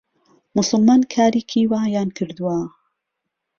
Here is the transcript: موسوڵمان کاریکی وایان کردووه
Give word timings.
موسوڵمان 0.55 1.01
کاریکی 1.13 1.61
وایان 1.71 2.09
کردووه 2.17 2.57